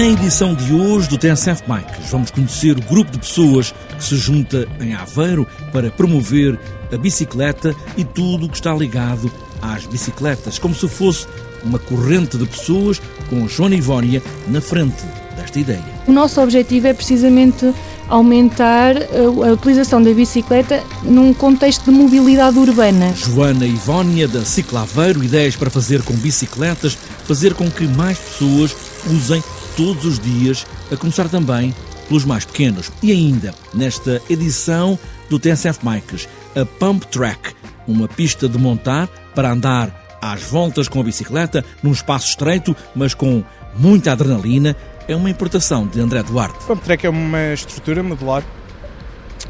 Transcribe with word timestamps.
edição 0.00 0.54
de 0.54 0.72
hoje 0.72 1.08
do 1.08 1.18
TSF 1.18 1.64
Bikes 1.66 2.10
vamos 2.10 2.30
conhecer 2.30 2.78
o 2.78 2.82
grupo 2.82 3.10
de 3.10 3.18
pessoas 3.18 3.74
que 3.96 4.02
se 4.02 4.16
junta 4.16 4.66
em 4.80 4.94
Aveiro 4.94 5.46
para 5.70 5.90
promover 5.90 6.58
a 6.90 6.96
bicicleta 6.96 7.74
e 7.96 8.04
tudo 8.04 8.46
o 8.46 8.48
que 8.48 8.56
está 8.56 8.72
ligado 8.72 9.30
às 9.60 9.84
bicicletas, 9.84 10.58
como 10.58 10.74
se 10.74 10.88
fosse 10.88 11.26
uma 11.62 11.78
corrente 11.78 12.38
de 12.38 12.46
pessoas 12.46 13.00
com 13.28 13.46
Joana 13.46 13.74
Ivónia 13.74 14.22
na 14.48 14.60
frente 14.60 15.04
desta 15.36 15.60
ideia. 15.60 15.84
O 16.06 16.12
nosso 16.12 16.40
objetivo 16.40 16.86
é 16.86 16.94
precisamente 16.94 17.72
aumentar 18.08 18.96
a 18.96 19.52
utilização 19.52 20.02
da 20.02 20.12
bicicleta 20.12 20.82
num 21.02 21.34
contexto 21.34 21.84
de 21.84 21.90
mobilidade 21.90 22.58
urbana. 22.58 23.12
Joana 23.14 23.66
Ivónia 23.66 24.26
da 24.26 24.44
Ciclaveiro, 24.44 25.22
ideias 25.22 25.54
para 25.54 25.70
fazer 25.70 26.02
com 26.02 26.14
bicicletas, 26.14 26.96
fazer 27.24 27.54
com 27.54 27.70
que 27.70 27.86
mais 27.86 28.18
pessoas 28.18 28.74
usem 29.06 29.42
todos 29.76 30.04
os 30.04 30.18
dias, 30.18 30.66
a 30.90 30.96
começar 30.96 31.28
também 31.28 31.74
pelos 32.08 32.24
mais 32.24 32.44
pequenos. 32.44 32.90
E 33.02 33.10
ainda, 33.12 33.54
nesta 33.72 34.20
edição 34.28 34.98
do 35.30 35.38
TSF 35.38 35.80
Bikes, 35.82 36.28
a 36.54 36.64
Pump 36.64 37.06
Track, 37.06 37.54
uma 37.86 38.06
pista 38.06 38.48
de 38.48 38.58
montar 38.58 39.08
para 39.34 39.50
andar 39.50 40.18
às 40.20 40.42
voltas 40.42 40.88
com 40.88 41.00
a 41.00 41.04
bicicleta, 41.04 41.64
num 41.82 41.92
espaço 41.92 42.28
estreito, 42.28 42.76
mas 42.94 43.14
com 43.14 43.42
muita 43.76 44.12
adrenalina, 44.12 44.76
é 45.08 45.16
uma 45.16 45.30
importação 45.30 45.86
de 45.86 46.00
André 46.00 46.22
Duarte. 46.22 46.64
Pump 46.64 46.82
Track 46.84 47.06
é 47.06 47.10
uma 47.10 47.52
estrutura 47.52 48.02
modular 48.02 48.44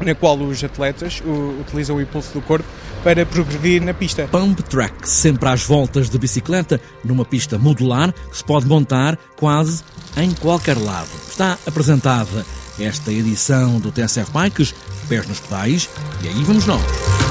na 0.01 0.15
qual 0.15 0.37
os 0.37 0.63
atletas 0.63 1.21
utilizam 1.59 1.97
o 1.97 2.01
impulso 2.01 2.33
do 2.33 2.41
corpo 2.41 2.67
para 3.03 3.25
progredir 3.25 3.81
na 3.81 3.93
pista. 3.93 4.27
Pump 4.27 4.61
Track, 4.63 5.07
sempre 5.07 5.49
às 5.49 5.63
voltas 5.63 6.09
de 6.09 6.17
bicicleta, 6.17 6.79
numa 7.03 7.25
pista 7.25 7.57
modular 7.57 8.13
que 8.13 8.37
se 8.37 8.43
pode 8.43 8.65
montar 8.65 9.17
quase 9.35 9.83
em 10.17 10.31
qualquer 10.33 10.77
lado. 10.77 11.09
Está 11.29 11.57
apresentada 11.65 12.45
esta 12.79 13.11
edição 13.11 13.79
do 13.79 13.91
TSF 13.91 14.31
Bikes, 14.31 14.73
pés 15.07 15.27
nos 15.27 15.39
pedais, 15.39 15.89
e 16.23 16.27
aí 16.27 16.43
vamos 16.43 16.65
nós. 16.65 17.22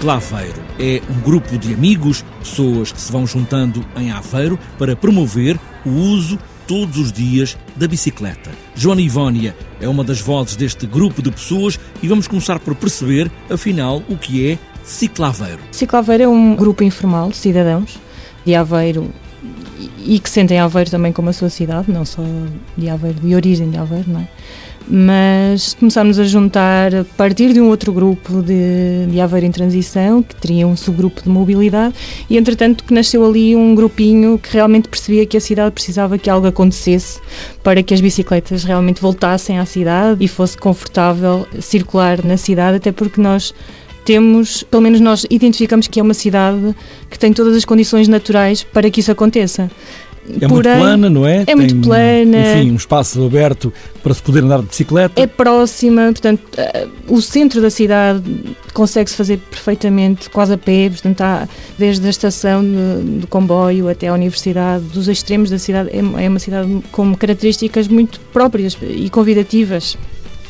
Ciclaveiro 0.00 0.62
é 0.78 1.02
um 1.10 1.20
grupo 1.20 1.58
de 1.58 1.74
amigos, 1.74 2.24
pessoas 2.38 2.90
que 2.90 2.98
se 2.98 3.12
vão 3.12 3.26
juntando 3.26 3.84
em 3.94 4.10
Aveiro 4.10 4.58
para 4.78 4.96
promover 4.96 5.60
o 5.84 5.90
uso 5.90 6.38
todos 6.66 6.96
os 6.96 7.12
dias 7.12 7.54
da 7.76 7.86
bicicleta. 7.86 8.50
Joana 8.74 9.02
Ivónia 9.02 9.54
é 9.78 9.86
uma 9.86 10.02
das 10.02 10.18
vozes 10.18 10.56
deste 10.56 10.86
grupo 10.86 11.20
de 11.20 11.30
pessoas 11.30 11.78
e 12.02 12.08
vamos 12.08 12.26
começar 12.26 12.58
por 12.60 12.74
perceber, 12.74 13.30
afinal, 13.50 14.02
o 14.08 14.16
que 14.16 14.50
é 14.50 14.58
Ciclaveiro. 14.82 15.60
Ciclaveiro 15.70 16.22
é 16.22 16.28
um 16.28 16.56
grupo 16.56 16.82
informal 16.82 17.28
de 17.28 17.36
cidadãos 17.36 17.98
de 18.46 18.54
Aveiro 18.54 19.12
e 19.98 20.18
que 20.18 20.30
sentem 20.30 20.58
Aveiro 20.58 20.90
também 20.90 21.12
como 21.12 21.28
a 21.28 21.34
sua 21.34 21.50
cidade, 21.50 21.92
não 21.92 22.06
só 22.06 22.22
de 22.74 22.88
Aveiro, 22.88 23.20
de 23.20 23.34
origem 23.34 23.68
de 23.68 23.76
Aveiro, 23.76 24.10
não 24.10 24.20
é? 24.20 24.28
Mas 24.88 25.74
começámos 25.74 26.18
a 26.18 26.24
juntar 26.24 26.94
a 26.94 27.04
partir 27.04 27.52
de 27.52 27.60
um 27.60 27.68
outro 27.68 27.92
grupo 27.92 28.42
de, 28.42 29.06
de 29.08 29.20
Aveiro 29.20 29.46
em 29.46 29.50
Transição, 29.50 30.22
que 30.22 30.34
teria 30.34 30.66
um 30.66 30.76
subgrupo 30.76 31.22
de 31.22 31.28
mobilidade, 31.28 31.94
e 32.28 32.36
entretanto 32.36 32.84
que 32.84 32.92
nasceu 32.92 33.24
ali 33.26 33.54
um 33.54 33.74
grupinho 33.74 34.38
que 34.38 34.54
realmente 34.54 34.88
percebia 34.88 35.26
que 35.26 35.36
a 35.36 35.40
cidade 35.40 35.72
precisava 35.72 36.18
que 36.18 36.28
algo 36.28 36.46
acontecesse 36.46 37.20
para 37.62 37.82
que 37.82 37.94
as 37.94 38.00
bicicletas 38.00 38.64
realmente 38.64 39.00
voltassem 39.00 39.58
à 39.58 39.66
cidade 39.66 40.24
e 40.24 40.28
fosse 40.28 40.56
confortável 40.56 41.46
circular 41.60 42.24
na 42.24 42.36
cidade, 42.36 42.76
até 42.78 42.92
porque 42.92 43.20
nós 43.20 43.54
temos, 44.04 44.62
pelo 44.62 44.82
menos 44.82 45.00
nós 45.00 45.26
identificamos 45.30 45.86
que 45.86 46.00
é 46.00 46.02
uma 46.02 46.14
cidade 46.14 46.74
que 47.08 47.18
tem 47.18 47.32
todas 47.32 47.54
as 47.54 47.64
condições 47.64 48.08
naturais 48.08 48.62
para 48.62 48.90
que 48.90 49.00
isso 49.00 49.12
aconteça. 49.12 49.70
É 50.40 50.46
Porém, 50.46 50.48
muito 50.48 50.62
plana, 50.62 51.10
não 51.10 51.26
é? 51.26 51.44
É 51.46 51.54
muito 51.54 51.74
Tem, 51.74 51.82
plana. 51.82 52.58
Enfim, 52.58 52.70
um 52.72 52.76
espaço 52.76 53.24
aberto 53.24 53.72
para 54.02 54.14
se 54.14 54.22
poder 54.22 54.44
andar 54.44 54.60
de 54.60 54.66
bicicleta. 54.66 55.20
É 55.20 55.26
próxima, 55.26 56.04
portanto, 56.12 56.40
uh, 56.58 57.14
o 57.14 57.20
centro 57.20 57.60
da 57.60 57.70
cidade 57.70 58.22
consegue-se 58.72 59.16
fazer 59.16 59.38
perfeitamente, 59.38 60.30
quase 60.30 60.52
a 60.52 60.58
pé, 60.58 60.88
portanto, 60.90 61.20
há, 61.20 61.48
desde 61.78 62.06
a 62.06 62.10
estação 62.10 62.62
de, 62.62 63.26
comboio 63.26 63.88
até 63.88 64.08
à 64.08 64.14
universidade, 64.14 64.84
dos 64.84 65.08
extremos 65.08 65.50
da 65.50 65.58
cidade, 65.58 65.90
é, 65.90 66.24
é 66.24 66.28
uma 66.28 66.38
cidade 66.38 66.82
com 66.92 67.14
características 67.14 67.88
muito 67.88 68.20
próprias 68.32 68.76
e 68.82 69.10
convidativas, 69.10 69.96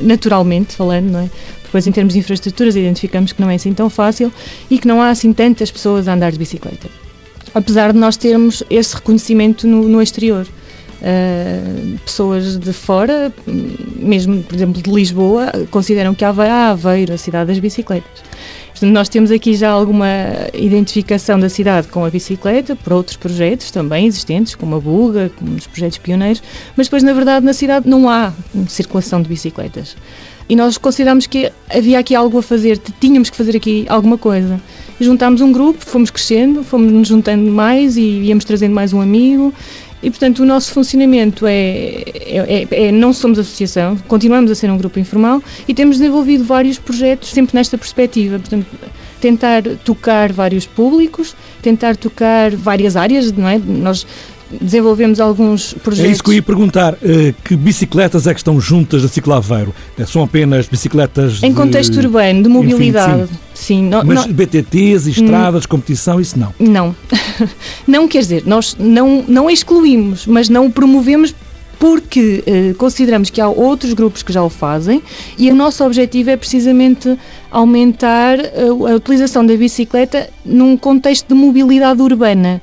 naturalmente 0.00 0.74
falando, 0.74 1.10
não 1.10 1.20
é? 1.20 1.30
Depois, 1.64 1.86
em 1.86 1.92
termos 1.92 2.14
de 2.14 2.18
infraestruturas, 2.18 2.74
identificamos 2.74 3.32
que 3.32 3.40
não 3.40 3.48
é 3.48 3.54
assim 3.54 3.72
tão 3.72 3.88
fácil 3.88 4.32
e 4.68 4.78
que 4.78 4.88
não 4.88 5.00
há 5.00 5.10
assim 5.10 5.32
tantas 5.32 5.70
pessoas 5.70 6.08
a 6.08 6.14
andar 6.14 6.32
de 6.32 6.38
bicicleta 6.38 6.88
apesar 7.54 7.92
de 7.92 7.98
nós 7.98 8.16
termos 8.16 8.62
esse 8.70 8.94
reconhecimento 8.94 9.66
no, 9.66 9.88
no 9.88 10.02
exterior. 10.02 10.46
Uh, 11.00 11.98
pessoas 12.04 12.58
de 12.58 12.74
fora, 12.74 13.32
mesmo, 13.46 14.42
por 14.42 14.54
exemplo, 14.54 14.82
de 14.82 14.90
Lisboa, 14.90 15.50
consideram 15.70 16.14
que 16.14 16.24
Aveiro, 16.24 16.52
ah, 16.52 16.70
Aveiro, 16.70 17.14
a 17.14 17.18
cidade 17.18 17.48
das 17.48 17.58
bicicletas. 17.58 18.22
Portanto, 18.80 18.94
nós 18.94 19.08
temos 19.08 19.30
aqui 19.30 19.54
já 19.54 19.70
alguma 19.70 20.06
identificação 20.54 21.38
da 21.38 21.48
cidade 21.48 21.88
com 21.88 22.04
a 22.04 22.10
bicicleta, 22.10 22.76
por 22.76 22.94
outros 22.94 23.16
projetos 23.16 23.70
também 23.70 24.06
existentes, 24.06 24.54
como 24.54 24.76
a 24.76 24.80
Buga, 24.80 25.30
como 25.36 25.54
os 25.54 25.66
projetos 25.66 25.98
pioneiros, 25.98 26.42
mas 26.76 26.86
depois, 26.86 27.02
na 27.02 27.12
verdade, 27.12 27.44
na 27.44 27.52
cidade 27.52 27.88
não 27.88 28.08
há 28.08 28.32
circulação 28.68 29.20
de 29.22 29.28
bicicletas. 29.28 29.96
E 30.48 30.56
nós 30.56 30.78
consideramos 30.78 31.26
que 31.26 31.52
havia 31.68 31.98
aqui 31.98 32.14
algo 32.14 32.38
a 32.38 32.42
fazer, 32.42 32.78
tínhamos 33.00 33.30
que 33.30 33.36
fazer 33.36 33.56
aqui 33.56 33.84
alguma 33.88 34.18
coisa 34.18 34.60
juntámos 35.04 35.40
um 35.40 35.52
grupo, 35.52 35.84
fomos 35.84 36.10
crescendo, 36.10 36.62
fomos 36.62 36.92
nos 36.92 37.08
juntando 37.08 37.50
mais 37.50 37.96
e 37.96 38.02
íamos 38.02 38.44
trazendo 38.44 38.74
mais 38.74 38.92
um 38.92 39.00
amigo. 39.00 39.52
E, 40.02 40.08
portanto, 40.08 40.40
o 40.40 40.46
nosso 40.46 40.72
funcionamento 40.72 41.46
é, 41.46 41.52
é, 41.52 42.66
é, 42.70 42.86
é, 42.86 42.92
não 42.92 43.12
somos 43.12 43.38
associação, 43.38 43.98
continuamos 44.08 44.50
a 44.50 44.54
ser 44.54 44.70
um 44.70 44.78
grupo 44.78 44.98
informal 44.98 45.42
e 45.68 45.74
temos 45.74 45.98
desenvolvido 45.98 46.42
vários 46.42 46.78
projetos 46.78 47.28
sempre 47.30 47.54
nesta 47.54 47.76
perspectiva. 47.76 48.38
Portanto, 48.38 48.66
tentar 49.20 49.62
tocar 49.84 50.32
vários 50.32 50.66
públicos, 50.66 51.36
tentar 51.60 51.96
tocar 51.96 52.50
várias 52.56 52.96
áreas, 52.96 53.30
não 53.30 53.46
é? 53.46 53.58
Nós 53.58 54.06
desenvolvemos 54.60 55.20
alguns 55.20 55.74
projetos. 55.74 56.08
É 56.08 56.12
isso 56.12 56.22
que 56.22 56.30
eu 56.30 56.34
ia 56.34 56.42
perguntar. 56.42 56.96
Eh, 57.02 57.34
que 57.44 57.56
bicicletas 57.56 58.26
é 58.26 58.34
que 58.34 58.40
estão 58.40 58.60
juntas 58.60 59.04
a 59.04 59.08
Ciclaveiro? 59.08 59.74
Eh, 59.98 60.06
são 60.06 60.22
apenas 60.22 60.66
bicicletas 60.66 61.42
Em 61.42 61.52
contexto 61.52 61.92
de... 61.92 61.98
urbano, 61.98 62.42
de 62.42 62.48
mobilidade. 62.48 63.22
Enfim, 63.22 63.34
sim. 63.34 63.38
sim 63.54 63.82
não, 63.84 64.04
Mas 64.04 64.26
não... 64.26 64.32
BTTs, 64.32 65.06
estradas, 65.06 65.64
hum, 65.64 65.68
competição, 65.68 66.20
isso 66.20 66.38
não? 66.38 66.54
Não. 66.58 66.96
não 67.86 68.08
quer 68.08 68.20
dizer, 68.20 68.42
nós 68.46 68.76
não, 68.78 69.24
não 69.26 69.50
excluímos, 69.50 70.26
mas 70.26 70.48
não 70.48 70.70
promovemos 70.70 71.34
porque 71.78 72.44
eh, 72.46 72.74
consideramos 72.76 73.30
que 73.30 73.40
há 73.40 73.48
outros 73.48 73.94
grupos 73.94 74.22
que 74.22 74.30
já 74.30 74.42
o 74.42 74.50
fazem 74.50 75.02
e 75.38 75.50
o 75.50 75.54
nosso 75.54 75.82
objetivo 75.82 76.28
é 76.28 76.36
precisamente 76.36 77.18
aumentar 77.50 78.38
a, 78.38 78.92
a 78.92 78.96
utilização 78.96 79.44
da 79.46 79.56
bicicleta 79.56 80.28
num 80.44 80.76
contexto 80.76 81.28
de 81.28 81.34
mobilidade 81.34 82.02
urbana. 82.02 82.60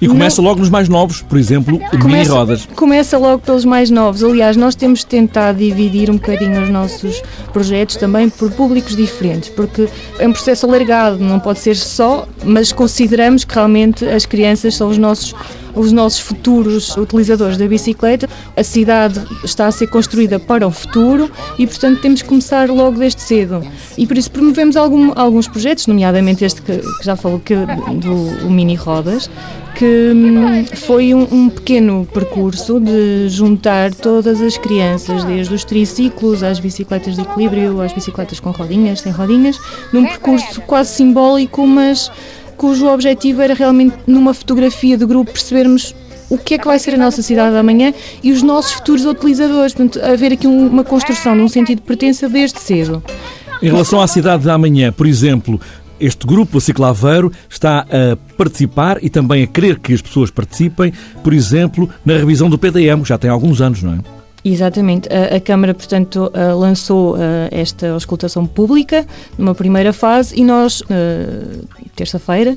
E 0.00 0.08
começa 0.08 0.40
não... 0.40 0.48
logo 0.48 0.60
nos 0.60 0.70
mais 0.70 0.88
novos, 0.88 1.20
por 1.22 1.38
exemplo, 1.38 1.78
começa, 1.78 2.06
mini 2.06 2.24
rodas. 2.24 2.68
Começa 2.74 3.18
logo 3.18 3.40
pelos 3.40 3.64
mais 3.64 3.90
novos. 3.90 4.24
Aliás, 4.24 4.56
nós 4.56 4.74
temos 4.74 5.04
tentado 5.04 5.58
dividir 5.58 6.10
um 6.10 6.14
bocadinho 6.14 6.62
os 6.62 6.70
nossos 6.70 7.22
projetos 7.52 7.96
também 7.96 8.28
por 8.28 8.50
públicos 8.52 8.96
diferentes, 8.96 9.50
porque 9.50 9.88
é 10.18 10.26
um 10.26 10.32
processo 10.32 10.66
alargado, 10.66 11.18
não 11.18 11.38
pode 11.38 11.58
ser 11.58 11.76
só, 11.76 12.26
mas 12.44 12.72
consideramos 12.72 13.44
que 13.44 13.54
realmente 13.54 14.04
as 14.06 14.24
crianças 14.24 14.74
são 14.74 14.88
os 14.88 14.96
nossos 14.96 15.34
os 15.74 15.92
nossos 15.92 16.20
futuros 16.20 16.96
utilizadores 16.96 17.56
da 17.56 17.66
bicicleta. 17.66 18.28
A 18.56 18.62
cidade 18.62 19.20
está 19.44 19.66
a 19.66 19.72
ser 19.72 19.86
construída 19.88 20.38
para 20.38 20.66
o 20.66 20.70
futuro 20.70 21.30
e, 21.58 21.66
portanto, 21.66 22.00
temos 22.00 22.22
que 22.22 22.28
começar 22.28 22.68
logo 22.68 22.98
desde 22.98 23.20
cedo. 23.20 23.62
E 23.96 24.06
por 24.06 24.16
isso 24.16 24.30
promovemos 24.30 24.76
algum, 24.76 25.12
alguns 25.14 25.48
projetos, 25.48 25.86
nomeadamente 25.86 26.44
este 26.44 26.62
que, 26.62 26.78
que 26.78 27.04
já 27.04 27.16
falou 27.16 27.38
que, 27.40 27.54
do 27.54 28.50
Mini 28.50 28.74
Rodas, 28.74 29.28
que 29.74 30.12
hum, 30.14 30.64
foi 30.74 31.14
um, 31.14 31.26
um, 31.30 31.48
pequeno 31.48 32.06
percurso 32.12 32.80
de 32.80 33.28
juntar 33.28 33.94
todas 33.94 34.40
as 34.40 34.58
crianças, 34.58 35.24
desde 35.24 35.54
os 35.54 35.64
triciclos 35.64 36.42
às 36.42 36.58
bicicletas 36.58 37.16
de 37.16 37.22
equilíbrio, 37.22 37.80
às 37.80 37.92
bicicletas 37.92 38.40
com 38.40 38.50
rodinhas, 38.50 39.00
sem 39.00 39.12
rodinhas, 39.12 39.58
num 39.92 40.04
percurso 40.04 40.60
quase 40.62 40.90
simbólico, 40.94 41.66
mas 41.66 42.10
cujo 42.60 42.86
objetivo 42.88 43.40
era 43.40 43.54
realmente, 43.54 43.96
numa 44.06 44.34
fotografia 44.34 44.94
de 44.94 45.06
grupo, 45.06 45.32
percebermos 45.32 45.94
o 46.28 46.36
que 46.36 46.52
é 46.52 46.58
que 46.58 46.66
vai 46.66 46.78
ser 46.78 46.92
a 46.92 46.98
nossa 46.98 47.22
cidade 47.22 47.56
amanhã 47.56 47.94
e 48.22 48.30
os 48.32 48.42
nossos 48.42 48.72
futuros 48.72 49.06
utilizadores. 49.06 49.72
Portanto, 49.72 49.98
haver 50.04 50.34
aqui 50.34 50.46
uma 50.46 50.84
construção 50.84 51.34
de 51.34 51.40
um 51.40 51.48
sentido 51.48 51.78
de 51.78 51.86
pertença 51.86 52.28
desde 52.28 52.60
cedo. 52.60 53.02
Em 53.62 53.70
relação 53.70 53.98
à 53.98 54.06
cidade 54.06 54.42
de 54.42 54.50
amanhã, 54.50 54.92
por 54.92 55.06
exemplo, 55.06 55.58
este 55.98 56.26
grupo, 56.26 56.58
a 56.58 56.60
Ciclaveiro, 56.60 57.32
está 57.48 57.86
a 57.90 58.16
participar 58.36 58.98
e 59.02 59.08
também 59.08 59.42
a 59.42 59.46
querer 59.46 59.78
que 59.78 59.94
as 59.94 60.02
pessoas 60.02 60.30
participem, 60.30 60.92
por 61.24 61.32
exemplo, 61.32 61.88
na 62.04 62.12
revisão 62.12 62.50
do 62.50 62.58
PDM, 62.58 63.06
já 63.06 63.16
tem 63.16 63.30
alguns 63.30 63.62
anos, 63.62 63.82
não 63.82 63.94
é? 63.94 64.19
Exatamente. 64.44 65.08
A, 65.12 65.36
a, 65.36 65.40
Câmara, 65.40 65.74
portanto, 65.74 66.32
uh, 66.34 66.58
lançou 66.58 67.14
uh, 67.14 67.18
esta 67.50 67.90
auscultação 67.90 68.46
pública 68.46 69.06
numa 69.36 69.54
primeira 69.54 69.92
fase 69.92 70.38
e 70.38 70.44
nós, 70.44 70.80
uh, 70.82 71.66
terça-feira, 71.94 72.56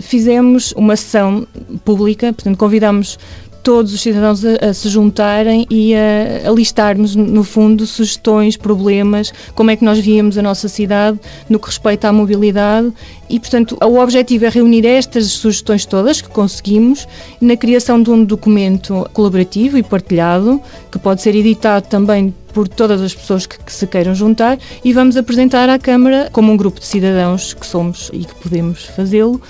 fizemos 0.00 0.72
uma 0.72 0.94
sessão 0.96 1.46
pública, 1.84 2.32
portanto, 2.32 2.56
convidamos 2.58 3.18
todos 3.62 3.92
os 3.94 4.00
cidadãos 4.00 4.44
a, 4.44 4.70
a 4.70 4.74
se 4.74 4.88
juntarem 4.88 5.66
e 5.70 5.94
a, 5.94 6.48
a, 6.48 6.52
listarmos, 6.52 7.14
no 7.14 7.44
fundo, 7.44 7.86
sugestões, 7.86 8.56
problemas, 8.56 9.32
como 9.54 9.70
é 9.70 9.76
que 9.76 9.84
nós 9.84 9.98
víamos 9.98 10.36
a 10.36 10.42
nossa 10.42 10.68
cidade 10.68 11.18
no 11.48 11.58
que 11.58 11.66
respeita 11.66 12.08
à 12.08 12.12
mobilidade. 12.12 12.92
E, 13.30 13.40
portanto, 13.40 13.78
o 13.82 13.98
objetivo 13.98 14.44
é 14.44 14.48
reunir 14.48 14.84
estas 14.84 15.26
sugestões 15.26 15.86
todas 15.86 16.20
que 16.20 16.28
conseguimos 16.28 17.06
na 17.40 17.56
criação 17.56 18.02
de 18.02 18.10
um 18.10 18.24
documento 18.24 19.08
colaborativo 19.12 19.78
e 19.78 19.82
partilhado, 19.82 20.60
que 20.90 20.98
pode 20.98 21.22
ser 21.22 21.34
editado 21.34 21.88
também 21.88 22.34
por 22.52 22.68
todas 22.68 23.00
as 23.00 23.14
pessoas 23.14 23.46
que, 23.46 23.58
que, 23.58 23.72
se 23.72 23.86
queiram 23.86 24.14
juntar 24.14 24.58
e 24.84 24.92
vamos 24.92 25.16
apresentar 25.16 25.70
à 25.70 25.78
Câmara 25.78 26.28
como 26.30 26.52
um 26.52 26.56
grupo 26.56 26.78
de 26.78 26.86
cidadãos 26.86 27.54
que 27.54 27.66
somos 27.66 28.10
e 28.12 28.24
que 28.26 28.34
podemos 28.34 28.84
fazê-lo 28.84 29.40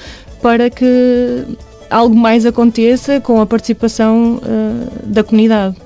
para 0.40 0.70
que 0.70 1.44
algo 1.92 2.16
mais 2.16 2.46
aconteça 2.46 3.20
com 3.20 3.40
a 3.40 3.46
participação 3.46 4.40
uh, 4.42 5.06
da 5.06 5.22
comunidade. 5.22 5.76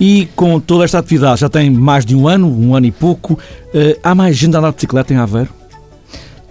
E 0.00 0.28
com 0.34 0.58
toda 0.58 0.84
esta 0.84 0.98
atividade, 0.98 1.42
já 1.42 1.48
tem 1.48 1.70
mais 1.70 2.04
de 2.04 2.16
um 2.16 2.26
ano, 2.26 2.48
um 2.48 2.74
ano 2.74 2.86
e 2.86 2.90
pouco, 2.90 3.34
uh, 3.34 3.98
há 4.02 4.14
mais 4.14 4.36
gente 4.36 4.56
a 4.56 4.58
andar 4.58 4.70
de 4.70 4.76
bicicleta 4.76 5.12
em 5.12 5.16
Aveiro? 5.16 5.50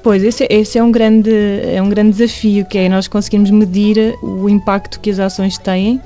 Pois, 0.02 0.22
esse, 0.22 0.46
esse, 0.50 0.78
é, 0.78 0.84
um 0.84 0.92
grande, 0.92 1.32
é 1.32 1.82
um 1.82 1.90
grande 1.90 2.18
desafio, 2.18 2.66
que 2.66 2.78
é 2.78 2.90
nós 2.90 3.08
conseguirmos 3.08 3.50
medir 3.50 4.16
o 4.22 4.50
impacto 4.50 5.00
que 5.00 5.10
as 5.10 5.18
ações 5.18 5.58
têm 5.58 6.02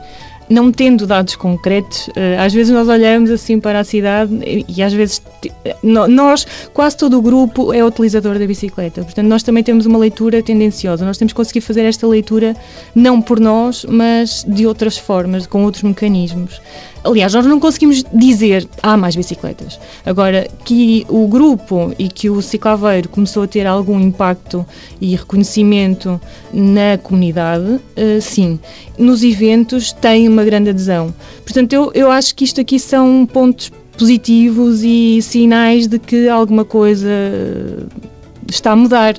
não 0.49 0.71
tendo 0.71 1.05
dados 1.05 1.35
concretos, 1.35 2.09
eh, 2.15 2.37
às 2.39 2.53
vezes 2.53 2.73
nós 2.73 2.87
olhamos 2.87 3.29
assim 3.29 3.59
para 3.59 3.79
a 3.79 3.83
cidade 3.83 4.31
e 4.67 4.81
às 4.81 4.93
vezes 4.93 5.21
nós, 5.83 6.45
quase 6.73 6.97
todo 6.97 7.17
o 7.17 7.21
grupo 7.21 7.73
é 7.73 7.83
utilizador 7.83 8.39
da 8.39 8.45
bicicleta, 8.45 9.03
portanto 9.03 9.27
nós 9.27 9.43
também 9.43 9.63
temos 9.63 9.85
uma 9.85 9.97
leitura 9.97 10.41
tendenciosa, 10.41 11.05
nós 11.05 11.17
temos 11.17 11.33
que 11.33 11.37
conseguir 11.37 11.61
fazer 11.61 11.83
esta 11.83 12.07
leitura 12.07 12.55
não 12.95 13.21
por 13.21 13.39
nós, 13.39 13.85
mas 13.87 14.45
de 14.47 14.65
outras 14.65 14.97
formas, 14.97 15.45
com 15.45 15.63
outros 15.63 15.83
mecanismos. 15.83 16.61
Aliás, 17.03 17.33
nós 17.33 17.45
não 17.45 17.57
conseguimos 17.57 18.03
dizer 18.13 18.67
há 18.83 18.97
mais 18.97 19.15
bicicletas. 19.15 19.79
Agora, 20.05 20.45
que 20.65 21.05
o 21.07 21.25
grupo 21.27 21.93
e 21.97 22.09
que 22.09 22.29
o 22.29 22.41
ciclaveiro 22.41 23.07
começou 23.07 23.43
a 23.43 23.47
ter 23.47 23.65
algum 23.65 23.97
impacto 23.99 24.65
e 24.99 25.15
reconhecimento 25.15 26.19
na 26.53 26.97
comunidade, 27.01 27.65
uh, 27.65 28.21
sim. 28.21 28.59
Nos 28.97 29.23
eventos 29.23 29.93
tem 29.93 30.27
uma 30.37 30.45
grande 30.45 30.69
adesão. 30.69 31.13
Portanto, 31.43 31.73
eu, 31.73 31.91
eu 31.93 32.11
acho 32.11 32.35
que 32.35 32.43
isto 32.43 32.61
aqui 32.61 32.79
são 32.79 33.25
pontos 33.25 33.71
positivos 33.97 34.83
e 34.83 35.19
sinais 35.21 35.87
de 35.87 35.97
que 35.97 36.29
alguma 36.29 36.63
coisa 36.63 37.09
está 38.47 38.71
a 38.71 38.75
mudar. 38.75 39.15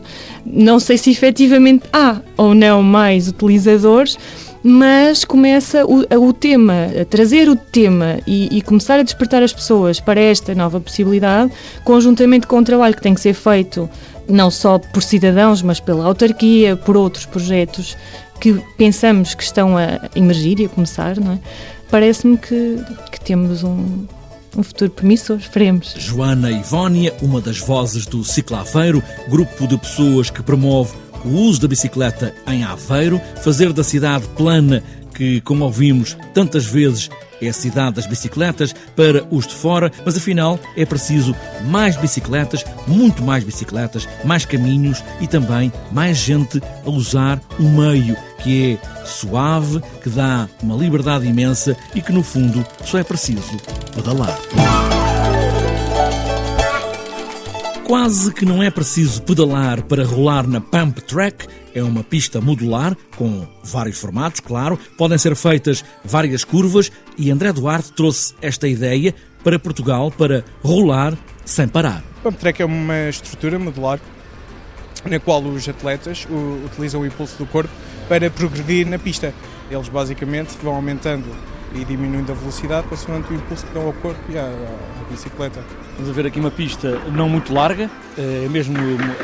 Não 0.46 0.78
sei 0.78 0.96
se 0.96 1.10
efetivamente 1.10 1.84
há 1.92 2.20
ou 2.36 2.54
não 2.54 2.82
mais 2.82 3.28
utilizadores, 3.28 4.16
mas 4.62 5.24
começa 5.24 5.84
o, 5.84 6.04
o 6.28 6.32
tema, 6.32 6.88
a 7.00 7.04
trazer 7.04 7.48
o 7.48 7.56
tema 7.56 8.18
e, 8.26 8.48
e, 8.56 8.62
começar 8.62 8.98
a 8.98 9.02
despertar 9.02 9.42
as 9.42 9.52
pessoas 9.52 10.00
para 10.00 10.20
esta 10.20 10.54
nova 10.54 10.80
possibilidade, 10.80 11.52
conjuntamente 11.84 12.46
com 12.46 12.58
o 12.58 12.64
trabalho 12.64 12.94
que 12.94 13.02
tem 13.02 13.14
que 13.14 13.20
ser 13.20 13.34
feito 13.34 13.88
não 14.28 14.50
só 14.50 14.78
por 14.78 15.02
cidadãos, 15.02 15.62
mas 15.62 15.80
pela 15.80 16.04
autarquia, 16.04 16.76
por 16.76 16.96
outros 16.96 17.24
projetos 17.24 17.96
que 18.40 18.62
pensamos 18.76 19.34
que 19.34 19.42
estão 19.42 19.76
a 19.76 20.08
emergir 20.14 20.60
e 20.60 20.64
a 20.66 20.68
começar, 20.68 21.18
não 21.18 21.32
é? 21.32 21.38
Parece-me 21.90 22.36
que, 22.36 22.76
que 23.10 23.20
temos 23.20 23.64
um, 23.64 24.06
um 24.56 24.62
futuro 24.62 24.90
promissor, 24.90 25.38
esperemos. 25.38 25.94
Joana 25.96 26.50
Ivónia, 26.50 27.14
uma 27.22 27.40
das 27.40 27.58
vozes 27.58 28.06
do 28.06 28.22
Ciclaveiro, 28.24 29.02
grupo 29.28 29.66
de 29.66 29.78
pessoas 29.78 30.30
que 30.30 30.42
promove 30.42 30.94
o 31.24 31.28
uso 31.28 31.60
da 31.60 31.68
bicicleta 31.68 32.34
em 32.46 32.62
Aveiro, 32.62 33.20
fazer 33.42 33.72
da 33.72 33.82
cidade 33.82 34.26
plana, 34.36 34.82
que, 35.18 35.40
como 35.40 35.64
ouvimos 35.64 36.16
tantas 36.32 36.64
vezes, 36.64 37.10
é 37.42 37.48
a 37.48 37.52
cidade 37.52 37.96
das 37.96 38.06
bicicletas 38.06 38.74
para 38.96 39.26
os 39.30 39.46
de 39.46 39.54
fora, 39.54 39.92
mas 40.04 40.16
afinal 40.16 40.58
é 40.76 40.86
preciso 40.86 41.34
mais 41.66 41.96
bicicletas, 41.96 42.64
muito 42.86 43.22
mais 43.22 43.42
bicicletas, 43.44 44.08
mais 44.24 44.44
caminhos 44.44 45.02
e 45.20 45.26
também 45.26 45.72
mais 45.90 46.16
gente 46.16 46.62
a 46.86 46.90
usar 46.90 47.40
um 47.58 47.68
meio 47.76 48.16
que 48.42 48.78
é 48.80 49.04
suave, 49.04 49.80
que 50.02 50.08
dá 50.08 50.48
uma 50.62 50.76
liberdade 50.76 51.26
imensa 51.26 51.76
e 51.94 52.00
que 52.00 52.12
no 52.12 52.22
fundo 52.22 52.64
só 52.84 52.98
é 52.98 53.04
preciso 53.04 53.56
pedalar. 53.94 54.38
Quase 57.88 58.34
que 58.34 58.44
não 58.44 58.62
é 58.62 58.70
preciso 58.70 59.22
pedalar 59.22 59.82
para 59.82 60.04
rolar 60.04 60.46
na 60.46 60.60
Pump 60.60 61.00
Track. 61.00 61.46
É 61.74 61.82
uma 61.82 62.04
pista 62.04 62.38
modular 62.38 62.94
com 63.16 63.48
vários 63.64 63.98
formatos, 63.98 64.40
claro. 64.40 64.78
Podem 64.98 65.16
ser 65.16 65.34
feitas 65.34 65.82
várias 66.04 66.44
curvas 66.44 66.92
e 67.16 67.30
André 67.30 67.50
Duarte 67.50 67.90
trouxe 67.92 68.34
esta 68.42 68.68
ideia 68.68 69.14
para 69.42 69.58
Portugal 69.58 70.10
para 70.10 70.44
rolar 70.62 71.16
sem 71.46 71.66
parar. 71.66 72.04
Pump 72.22 72.36
Track 72.38 72.60
é 72.60 72.66
uma 72.66 73.08
estrutura 73.08 73.58
modular 73.58 73.98
na 75.06 75.18
qual 75.18 75.42
os 75.42 75.66
atletas 75.66 76.28
utilizam 76.66 77.00
o 77.00 77.06
impulso 77.06 77.38
do 77.38 77.46
corpo 77.46 77.72
para 78.06 78.30
progredir 78.30 78.86
na 78.86 78.98
pista. 78.98 79.32
Eles 79.70 79.88
basicamente 79.88 80.50
vão 80.62 80.74
aumentando 80.74 81.24
e 81.74 81.84
diminuindo 81.84 82.32
a 82.32 82.34
velocidade 82.34 82.86
consoante 82.88 83.32
o 83.32 83.36
impulso 83.36 83.66
que 83.66 83.74
dão 83.74 83.86
ao 83.86 83.92
corpo 83.94 84.20
e 84.28 84.38
à, 84.38 84.44
à 84.44 85.10
bicicleta. 85.10 85.62
Estamos 85.90 86.10
a 86.10 86.12
ver 86.12 86.26
aqui 86.26 86.38
uma 86.38 86.50
pista 86.50 86.98
não 87.12 87.28
muito 87.28 87.52
larga, 87.52 87.90
é 88.16 88.48
mesmo 88.48 88.76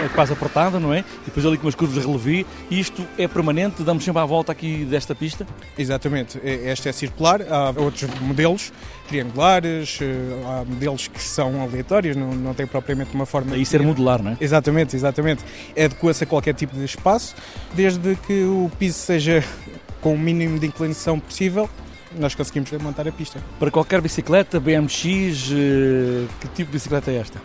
é 0.05 0.09
quase 0.09 0.33
apertada, 0.33 0.81
não 0.81 0.93
é? 0.93 1.01
E 1.01 1.27
depois 1.27 1.47
ali 1.47 1.57
com 1.57 1.67
umas 1.67 1.75
curvas 1.75 2.01
de 2.01 2.07
relevi. 2.07 2.47
Isto 2.71 3.07
é 3.17 3.29
permanente? 3.29 3.83
Damos 3.83 4.05
sempre 4.05 4.21
à 4.21 4.25
volta 4.25 4.51
aqui 4.51 4.85
desta 4.85 5.15
pista? 5.15 5.47
Exatamente. 5.79 6.41
Esta 6.45 6.89
é 6.89 6.93
circular. 6.93 7.41
Há 7.43 7.81
outros 7.81 8.11
modelos 8.21 8.73
triangulares, 9.07 9.99
eh, 10.01 10.15
há 10.47 10.65
modelos 10.65 11.09
que 11.09 11.23
são 11.23 11.63
aleatórios, 11.63 12.17
não, 12.17 12.33
não 12.35 12.55
tem 12.55 12.67
propriamente 12.67 13.15
uma 13.15 13.27
forma... 13.27 13.51
Daí 13.51 13.65
ser 13.65 13.83
modular, 13.83 14.23
não 14.23 14.33
é? 14.33 14.37
Exatamente, 14.41 14.97
exatamente. 14.97 15.45
Adequa-se 15.73 16.25
a 16.25 16.27
qualquer 16.27 16.55
tipo 16.55 16.75
de 16.75 16.85
espaço, 16.85 17.35
desde 17.75 18.17
que 18.27 18.45
o 18.45 18.71
piso 18.79 18.99
seja 18.99 19.45
com 20.01 20.15
o 20.15 20.19
mínimo 20.19 20.59
de 20.59 20.67
inclinação 20.67 21.21
possível 21.21 21.69
nós 22.18 22.35
conseguimos 22.35 22.71
montar 22.73 23.06
a 23.06 23.12
pista. 23.12 23.40
Para 23.59 23.71
qualquer 23.71 24.00
bicicleta, 24.00 24.61
BMX, 24.61 25.04
eh, 25.52 26.26
que 26.40 26.49
tipo 26.49 26.71
de 26.71 26.73
bicicleta 26.73 27.11
é 27.11 27.16
esta? 27.16 27.40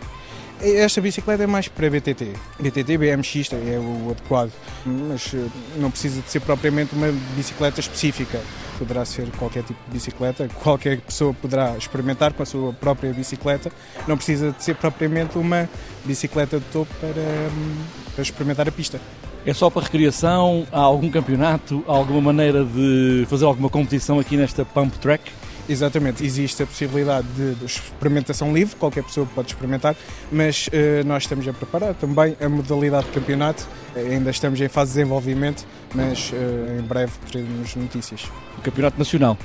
Esta 0.62 1.00
bicicleta 1.00 1.42
é 1.42 1.46
mais 1.46 1.68
para 1.68 1.88
BTT. 1.88 2.34
BTT, 2.58 2.98
BMX 2.98 3.50
é 3.52 3.78
o 3.78 4.10
adequado, 4.10 4.52
mas 4.84 5.32
eh, 5.32 5.46
não 5.76 5.90
precisa 5.90 6.20
de 6.20 6.30
ser 6.30 6.40
propriamente 6.40 6.94
uma 6.94 7.10
bicicleta 7.34 7.80
específica. 7.80 8.38
Poderá 8.78 9.06
ser 9.06 9.30
qualquer 9.38 9.62
tipo 9.62 9.78
de 9.86 9.92
bicicleta, 9.92 10.48
qualquer 10.62 11.00
pessoa 11.00 11.32
poderá 11.32 11.76
experimentar 11.78 12.34
com 12.34 12.42
a 12.42 12.46
sua 12.46 12.74
própria 12.74 13.10
bicicleta. 13.10 13.72
Não 14.06 14.16
precisa 14.16 14.52
de 14.52 14.62
ser 14.62 14.74
propriamente 14.74 15.38
uma 15.38 15.66
bicicleta 16.04 16.58
de 16.58 16.66
topo 16.66 16.92
para, 17.00 17.10
hum, 17.10 17.82
para 18.14 18.22
experimentar 18.22 18.68
a 18.68 18.72
pista. 18.72 19.00
É 19.44 19.54
só 19.54 19.70
para 19.70 19.82
recreação? 19.82 20.66
Há 20.70 20.80
algum 20.80 21.10
campeonato? 21.10 21.82
Há 21.88 21.92
alguma 21.92 22.20
maneira 22.20 22.64
de 22.64 23.26
fazer 23.28 23.46
alguma 23.46 23.70
competição 23.70 24.18
aqui 24.18 24.36
nesta 24.36 24.64
Pump 24.64 24.98
Track? 24.98 25.32
Exatamente, 25.68 26.24
existe 26.24 26.64
a 26.64 26.66
possibilidade 26.66 27.26
de, 27.28 27.64
experimentação 27.64 28.52
livre, 28.52 28.74
qualquer 28.74 29.04
pessoa 29.04 29.24
pode 29.36 29.48
experimentar, 29.52 29.94
mas 30.32 30.66
uh, 30.66 31.06
nós 31.06 31.22
estamos 31.22 31.46
a 31.46 31.52
preparar 31.52 31.94
também 31.94 32.36
a 32.40 32.48
modalidade 32.48 33.06
de 33.06 33.12
campeonato, 33.12 33.68
ainda 33.94 34.30
estamos 34.30 34.60
em 34.60 34.68
fase 34.68 34.90
de 34.90 34.98
desenvolvimento, 34.98 35.64
mas 35.94 36.32
uh, 36.32 36.80
em 36.80 36.82
breve 36.82 37.12
teremos 37.30 37.76
notícias. 37.76 38.24
O 38.58 38.62
campeonato 38.62 38.98
nacional? 38.98 39.38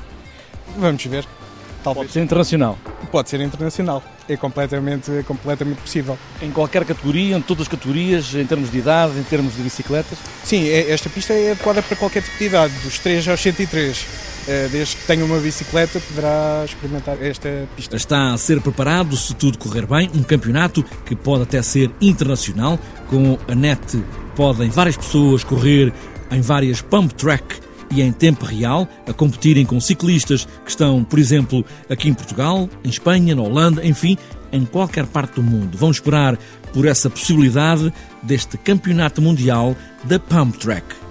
Vamos 0.78 1.06
ver. 1.06 1.28
Talvez. 1.86 2.08
Pode 2.08 2.13
ser 2.13 2.24
internacional? 2.24 2.80
Pode 3.12 3.30
ser 3.30 3.42
internacional. 3.42 4.04
É 4.27 4.36
completamente, 4.36 5.12
é 5.12 5.22
completamente 5.22 5.77
possível. 5.77 6.18
Em 6.42 6.50
qualquer 6.50 6.84
categoria, 6.84 7.38
em 7.38 7.42
todas 7.44 7.62
as 7.62 7.68
categorias, 7.68 8.34
em 8.34 8.46
termos 8.46 8.72
de 8.72 8.80
idade, 8.80 9.20
em 9.20 9.24
termos 9.24 9.56
de 9.56 9.62
bicicletas? 9.62 10.18
Sim, 10.44 10.68
é, 10.68 10.89
esta 10.92 11.12
pista 11.12 11.34
é 11.34 11.51
adequada 11.51 11.84
para 11.84 11.96
qualquer 11.96 12.24
tipo 12.24 12.39
de 12.39 12.46
idade, 12.46 12.74
dos 12.84 12.98
3 12.98 13.27
aos 13.27 13.39
103. 13.39 14.08
Eh, 14.48 14.68
desde 14.72 14.96
que 14.96 15.06
tenha 15.06 15.24
uma 15.24 15.38
bicicleta, 15.38 16.00
poderá 16.00 16.63
experimentar 16.65 17.22
esta 17.22 17.68
pista. 17.75 17.96
Está 17.96 18.34
a 18.34 18.38
ser 18.38 18.60
preparado, 18.62 19.15
se 19.15 19.36
tudo 19.36 19.60
correr 19.60 19.86
bem, 19.86 20.10
um 20.15 20.24
campeonato 20.24 20.84
que 21.06 21.15
pode 21.15 21.44
até 21.44 21.62
ser 21.62 21.92
internacional. 22.01 22.80
Com 23.10 23.38
a 23.48 23.54
net, 23.54 24.04
podem 24.36 24.70
várias 24.70 24.98
pessoas 24.98 25.44
correr 25.44 25.94
em 26.32 26.42
várias 26.42 26.82
pump 26.82 27.13
track 27.13 27.65
e 27.96 28.02
em 28.02 28.12
tempo 28.12 28.46
real, 28.46 28.88
a 29.08 29.14
competirem 29.14 29.66
com 29.66 29.80
ciclistas 29.80 30.46
que 30.64 30.70
estão, 30.70 31.04
por 31.04 31.18
exemplo, 31.18 31.66
aqui 31.90 32.10
em 32.10 32.14
Portugal, 32.14 32.70
em 32.84 32.90
Espanha, 32.90 33.34
na 33.34 33.42
Holanda, 33.42 33.86
enfim, 33.86 34.18
em 34.52 34.66
qualquer 34.66 35.06
parte 35.06 35.36
do 35.36 35.44
mundo. 35.44 35.78
Vamos 35.78 35.98
esperar 35.98 36.38
por 36.74 36.86
essa 36.86 37.10
possibilidade 37.10 37.94
deste 38.22 38.58
Campeonato 38.58 39.22
Mundial 39.22 39.75
da 40.04 40.20
Pump 40.20 40.58
Track. 40.58 41.05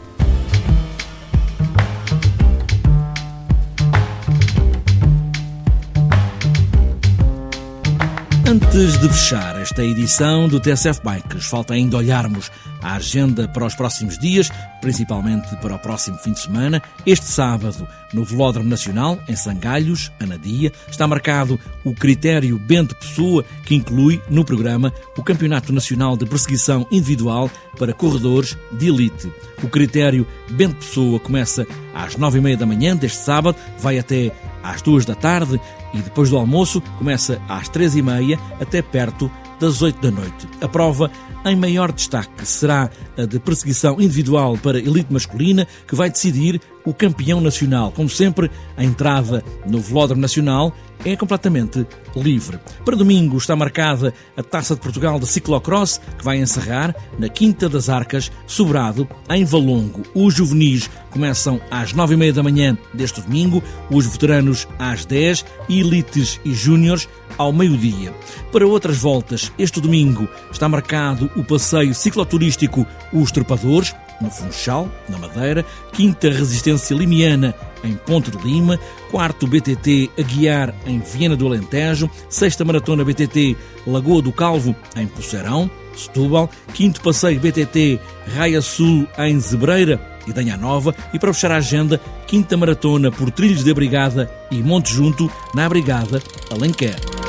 Antes 8.54 9.00
de 9.00 9.08
fechar 9.08 9.60
esta 9.60 9.82
edição 9.82 10.46
do 10.46 10.60
TSF 10.60 11.00
Bikes, 11.02 11.44
falta 11.44 11.74
ainda 11.74 11.96
olharmos 11.96 12.52
a 12.80 12.94
agenda 12.94 13.48
para 13.48 13.66
os 13.66 13.74
próximos 13.74 14.16
dias, 14.16 14.48
principalmente 14.80 15.56
para 15.56 15.74
o 15.74 15.78
próximo 15.78 16.16
fim 16.18 16.30
de 16.30 16.40
semana. 16.40 16.80
Este 17.04 17.26
sábado, 17.26 17.84
no 18.12 18.24
Velódromo 18.24 18.68
Nacional, 18.68 19.18
em 19.26 19.34
Sangalhos, 19.34 20.12
Anadia, 20.20 20.70
está 20.88 21.04
marcado 21.04 21.58
o 21.82 21.92
critério 21.92 22.56
Bento 22.56 22.94
Pessoa, 22.94 23.44
que 23.64 23.74
inclui 23.74 24.22
no 24.30 24.44
programa 24.44 24.92
o 25.18 25.22
Campeonato 25.24 25.72
Nacional 25.72 26.16
de 26.16 26.24
Perseguição 26.24 26.86
Individual 26.92 27.50
para 27.76 27.92
Corredores 27.92 28.56
de 28.70 28.86
Elite. 28.86 29.32
O 29.64 29.68
critério 29.68 30.24
Bento 30.50 30.76
Pessoa 30.76 31.18
começa 31.18 31.66
às 31.92 32.16
nove 32.16 32.38
e 32.38 32.40
meia 32.40 32.56
da 32.56 32.66
manhã 32.66 32.94
deste 32.94 33.18
sábado, 33.18 33.56
vai 33.80 33.98
até 33.98 34.30
às 34.64 34.82
duas 34.82 35.04
da 35.04 35.14
tarde 35.14 35.60
e 35.92 35.98
depois 35.98 36.30
do 36.30 36.36
almoço 36.36 36.80
começa 36.98 37.40
às 37.48 37.68
três 37.68 37.94
e 37.94 38.02
meia 38.02 38.38
até 38.60 38.82
perto 38.82 39.30
das 39.60 39.82
oito 39.82 40.00
da 40.00 40.10
noite. 40.10 40.48
A 40.60 40.66
prova 40.66 41.10
em 41.44 41.54
maior 41.54 41.92
destaque 41.92 42.46
será 42.46 42.90
a 43.16 43.26
de 43.26 43.38
perseguição 43.38 44.00
individual 44.00 44.56
para 44.56 44.78
elite 44.78 45.12
masculina, 45.12 45.68
que 45.86 45.94
vai 45.94 46.10
decidir 46.10 46.60
o 46.84 46.92
campeão 46.92 47.40
nacional. 47.40 47.92
Como 47.92 48.08
sempre, 48.08 48.50
a 48.76 48.84
entrada 48.84 49.42
no 49.66 49.80
Velódromo 49.80 50.20
Nacional 50.20 50.74
é 51.04 51.16
completamente 51.16 51.86
livre. 52.16 52.58
Para 52.84 52.96
domingo 52.96 53.36
está 53.36 53.54
marcada 53.54 54.14
a 54.36 54.42
Taça 54.42 54.74
de 54.74 54.80
Portugal 54.80 55.18
de 55.18 55.26
Ciclocross, 55.26 56.00
que 56.18 56.24
vai 56.24 56.38
encerrar 56.38 56.94
na 57.18 57.28
Quinta 57.28 57.68
das 57.68 57.88
Arcas, 57.88 58.30
Sobrado, 58.46 59.08
em 59.28 59.44
Valongo. 59.44 60.02
Os 60.14 60.34
juvenis 60.34 60.88
começam 61.10 61.60
às 61.70 61.92
nove 61.92 62.14
e 62.14 62.16
meia 62.16 62.32
da 62.32 62.42
manhã 62.42 62.76
deste 62.92 63.20
domingo, 63.20 63.62
os 63.90 64.06
veteranos 64.06 64.66
às 64.78 65.04
dez 65.04 65.44
elites 65.68 66.40
e 66.44 66.54
júniores 66.54 67.08
ao 67.36 67.52
meio-dia. 67.52 68.14
Para 68.52 68.66
outras 68.66 68.98
voltas, 68.98 69.52
este 69.58 69.80
domingo 69.80 70.28
está 70.50 70.68
marcado 70.68 71.30
o 71.36 71.44
passeio 71.44 71.94
cicloturístico 71.94 72.86
Os 73.12 73.30
Trepadores, 73.32 73.94
no 74.24 74.30
Funchal, 74.30 74.90
na 75.08 75.18
Madeira, 75.18 75.64
quinta 75.92 76.28
Resistência 76.30 76.94
Limiana, 76.94 77.54
em 77.84 77.94
Ponte 77.94 78.30
de 78.30 78.38
Lima, 78.38 78.80
quarto 79.10 79.46
BTT 79.46 80.10
Aguiar, 80.18 80.74
em 80.86 80.98
Viena 80.98 81.36
do 81.36 81.46
Alentejo, 81.46 82.10
sexta 82.28 82.64
Maratona 82.64 83.04
BTT 83.04 83.56
Lagoa 83.86 84.22
do 84.22 84.32
Calvo, 84.32 84.74
em 84.96 85.06
Poceirão, 85.06 85.70
Setúbal, 85.94 86.50
quinto 86.72 87.00
Passeio 87.00 87.38
BTT 87.38 88.00
Raia 88.34 88.60
Sul, 88.60 89.06
em 89.18 89.38
Zebreira 89.38 90.00
e 90.26 90.32
Danha 90.32 90.56
Nova, 90.56 90.94
e 91.12 91.18
para 91.18 91.32
fechar 91.32 91.52
a 91.52 91.56
agenda, 91.56 92.00
quinta 92.26 92.56
Maratona 92.56 93.12
por 93.12 93.30
Trilhos 93.30 93.62
de 93.62 93.74
Brigada 93.74 94.30
e 94.50 94.56
Monte 94.56 94.92
Junto, 94.92 95.30
na 95.54 95.68
Brigada 95.68 96.20
Alenquer. 96.50 97.23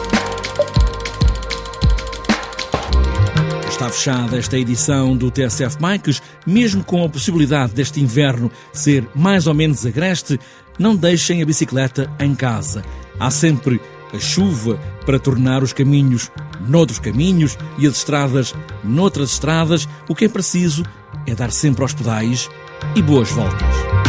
Está 3.85 3.97
fechada 3.97 4.35
esta 4.35 4.57
edição 4.57 5.15
do 5.15 5.29
TSF 5.29 5.77
Bikes, 5.79 6.19
mesmo 6.43 6.83
com 6.83 7.05
a 7.05 7.09
possibilidade 7.09 7.71
deste 7.73 8.01
inverno 8.01 8.51
ser 8.73 9.07
mais 9.13 9.45
ou 9.45 9.53
menos 9.53 9.85
agreste, 9.85 10.39
não 10.79 10.95
deixem 10.95 11.39
a 11.39 11.45
bicicleta 11.45 12.11
em 12.19 12.33
casa. 12.33 12.83
Há 13.19 13.29
sempre 13.29 13.79
a 14.11 14.17
chuva 14.17 14.79
para 15.05 15.19
tornar 15.19 15.61
os 15.61 15.71
caminhos 15.71 16.31
noutros 16.67 16.97
caminhos 16.97 17.59
e 17.77 17.85
as 17.85 17.97
estradas 17.97 18.55
noutras 18.83 19.33
estradas. 19.33 19.87
O 20.09 20.15
que 20.15 20.25
é 20.25 20.29
preciso 20.29 20.83
é 21.27 21.35
dar 21.35 21.51
sempre 21.51 21.83
aos 21.83 21.93
pedais 21.93 22.49
e 22.95 23.03
boas 23.03 23.29
voltas. 23.29 24.04